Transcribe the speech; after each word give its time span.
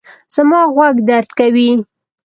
زما 0.35 0.61
غوږ 0.73 0.95
درد 1.09 1.29
کوي 1.39 1.71